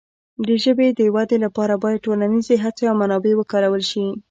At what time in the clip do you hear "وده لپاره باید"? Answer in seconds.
1.15-2.03